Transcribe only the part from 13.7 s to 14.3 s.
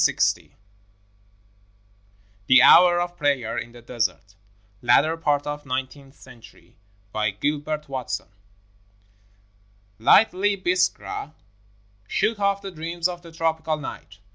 night.